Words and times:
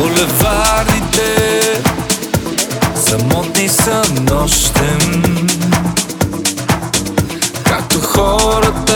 булевардите. 0.00 1.30
Самотни 2.96 3.68
са 3.68 4.02
нощем. 4.30 5.46
Както 7.64 8.00
хората 8.00 8.89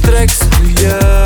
tracks. 0.00 1.23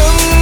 Some 0.00 0.39